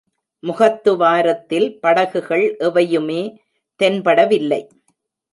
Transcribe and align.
முகத்துவாரத்தில் 0.43 1.67
படகுகள் 1.79 2.45
எவையுமே 2.59 3.19
தென்படவில்லை. 3.79 4.61